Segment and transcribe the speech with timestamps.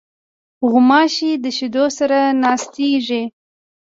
[0.69, 3.23] غوماشې د شیدو سره ناستېږي.